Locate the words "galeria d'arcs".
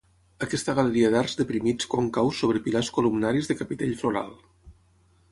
0.77-1.35